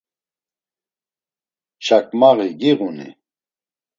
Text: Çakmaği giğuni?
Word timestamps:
Çakmaği 1.83 2.49
giğuni? 2.59 3.09